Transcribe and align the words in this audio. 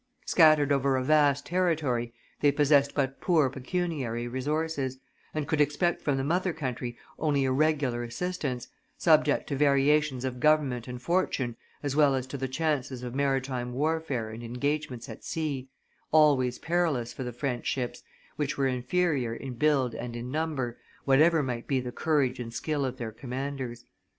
Scattered 0.25 0.71
over 0.71 0.97
a 0.97 1.03
vast 1.03 1.45
territory, 1.45 2.11
they 2.39 2.51
possessed 2.51 2.95
but 2.95 3.21
poor 3.21 3.51
pecuniary 3.51 4.27
resources, 4.27 4.97
and 5.31 5.47
could 5.47 5.61
expect 5.61 6.01
from 6.01 6.17
the 6.17 6.23
mother 6.23 6.53
country 6.53 6.97
only 7.19 7.43
irregular 7.43 8.01
assistance, 8.03 8.67
subject 8.97 9.45
to 9.45 9.55
variations 9.55 10.25
of 10.25 10.37
gov 10.37 10.59
ernment 10.61 10.87
and 10.87 11.03
fortune 11.03 11.55
as 11.83 11.95
well 11.95 12.15
as 12.15 12.25
to 12.25 12.35
the 12.35 12.47
chances 12.47 13.03
of 13.03 13.13
maritime 13.13 13.73
warfare 13.73 14.31
and 14.31 14.41
engagements 14.41 15.07
at 15.07 15.23
sea, 15.23 15.69
always 16.11 16.57
perilous 16.57 17.13
for 17.13 17.23
the 17.23 17.31
French 17.31 17.67
ships, 17.67 18.01
which 18.37 18.57
were 18.57 18.65
inferior 18.65 19.35
in 19.35 19.53
build 19.53 19.93
and 19.93 20.15
in 20.15 20.31
number, 20.31 20.79
whatever 21.05 21.43
might 21.43 21.67
be 21.67 21.79
the 21.79 21.91
courage 21.91 22.39
and 22.39 22.55
skill 22.55 22.85
of 22.85 22.97
their 22.97 23.11
commanders. 23.11 23.85